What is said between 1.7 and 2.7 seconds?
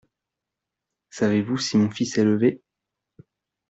mon fils est levé?